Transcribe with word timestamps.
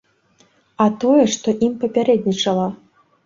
А 0.85 0.87
тое, 1.03 1.19
што 1.35 1.53
ім 1.69 1.77
папярэднічала. 1.85 2.65